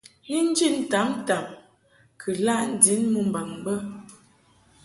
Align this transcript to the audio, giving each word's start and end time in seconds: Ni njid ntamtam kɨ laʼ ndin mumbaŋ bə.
Ni 0.29 0.37
njid 0.49 0.75
ntamtam 0.85 1.45
kɨ 2.19 2.29
laʼ 2.45 2.61
ndin 2.73 3.01
mumbaŋ 3.13 3.49
bə. 3.63 3.73